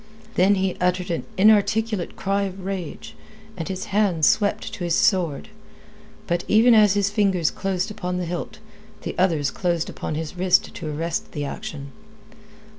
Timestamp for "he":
0.55-0.75